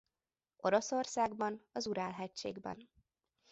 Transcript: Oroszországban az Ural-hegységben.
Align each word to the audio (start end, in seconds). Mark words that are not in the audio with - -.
Oroszországban 0.57 1.63
az 1.71 1.87
Ural-hegységben. 1.87 2.89